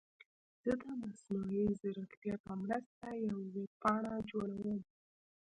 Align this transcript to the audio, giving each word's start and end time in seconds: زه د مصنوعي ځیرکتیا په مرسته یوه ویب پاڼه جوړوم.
زه 0.63 0.71
د 0.81 0.83
مصنوعي 1.01 1.63
ځیرکتیا 1.79 2.35
په 2.45 2.53
مرسته 2.61 3.05
یوه 3.27 3.45
ویب 3.53 3.71
پاڼه 3.81 4.13
جوړوم. 4.29 4.79